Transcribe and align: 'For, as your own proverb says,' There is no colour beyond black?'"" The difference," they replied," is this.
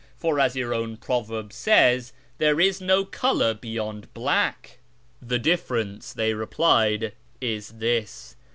'For, 0.17 0.39
as 0.39 0.55
your 0.55 0.73
own 0.73 0.97
proverb 0.97 1.53
says,' 1.53 2.11
There 2.39 2.59
is 2.59 2.81
no 2.81 3.05
colour 3.05 3.53
beyond 3.53 4.11
black?'"" 4.15 4.79
The 5.21 5.37
difference," 5.37 6.11
they 6.11 6.33
replied," 6.33 7.13
is 7.59 7.67
this. 7.67 8.35